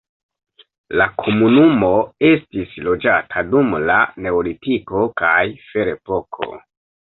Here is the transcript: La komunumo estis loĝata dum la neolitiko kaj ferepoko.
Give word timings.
La 1.01 1.05
komunumo 1.25 1.89
estis 2.29 2.71
loĝata 2.87 3.43
dum 3.51 3.77
la 3.91 3.99
neolitiko 4.27 5.05
kaj 5.23 5.37
ferepoko. 5.69 6.51